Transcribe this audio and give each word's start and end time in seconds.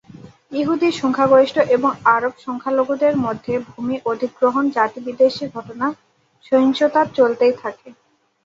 ইহুদি 0.51 0.89
সংখ্যাগরিষ্ঠ 0.93 1.57
এবং 1.75 1.91
আরব 2.15 2.33
সংখ্যালঘুদের 2.45 3.13
মধ্যে 3.25 3.53
ভূমি 3.67 3.95
অধিগ্রহণ, 4.05 4.63
জাতিবিদ্বেষী 4.69 5.45
ঘটনা, 5.55 5.87
সহিংসতা 6.45 7.01
চলতেই 7.17 7.53
থাকে। 7.61 7.87